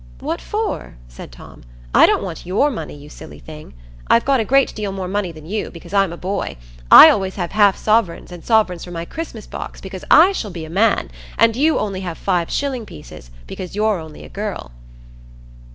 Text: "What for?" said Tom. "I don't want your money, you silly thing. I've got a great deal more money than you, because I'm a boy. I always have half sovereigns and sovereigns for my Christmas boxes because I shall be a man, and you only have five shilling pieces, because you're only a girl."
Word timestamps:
"What 0.19 0.41
for?" 0.41 0.95
said 1.07 1.31
Tom. 1.31 1.61
"I 1.93 2.07
don't 2.07 2.23
want 2.23 2.43
your 2.43 2.71
money, 2.71 2.95
you 2.95 3.07
silly 3.07 3.37
thing. 3.37 3.75
I've 4.07 4.25
got 4.25 4.39
a 4.39 4.43
great 4.43 4.73
deal 4.73 4.91
more 4.91 5.07
money 5.07 5.31
than 5.31 5.45
you, 5.45 5.69
because 5.69 5.93
I'm 5.93 6.11
a 6.11 6.17
boy. 6.17 6.57
I 6.89 7.11
always 7.11 7.35
have 7.35 7.51
half 7.51 7.77
sovereigns 7.77 8.31
and 8.31 8.43
sovereigns 8.43 8.83
for 8.83 8.89
my 8.89 9.05
Christmas 9.05 9.45
boxes 9.45 9.81
because 9.81 10.03
I 10.09 10.31
shall 10.31 10.49
be 10.49 10.65
a 10.65 10.71
man, 10.71 11.11
and 11.37 11.55
you 11.55 11.77
only 11.77 11.99
have 12.01 12.17
five 12.17 12.49
shilling 12.49 12.87
pieces, 12.87 13.29
because 13.45 13.75
you're 13.75 13.99
only 13.99 14.23
a 14.23 14.27
girl." 14.29 14.71